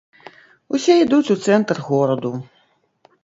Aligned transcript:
Усе 0.77 0.95
ідуць 1.03 1.31
у 1.35 1.37
цэнтр 1.49 1.81
гораду. 1.89 2.31